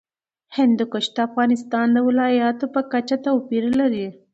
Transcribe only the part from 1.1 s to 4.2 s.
د افغانستان د ولایاتو په کچه توپیر لري.